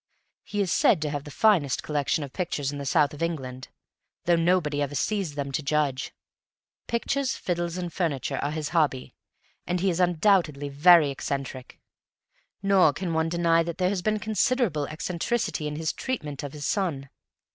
[0.43, 3.67] He is said to have the finest collection of pictures in the south of England,
[4.25, 6.11] though nobody ever sees them to judge;
[6.87, 9.13] pictures, fiddles and furniture are his hobby,
[9.67, 11.79] and he is undoubtedly very eccentric.
[12.63, 16.65] Nor can one deny that there has been considerable eccentricity in his treatment of his
[16.65, 17.07] son.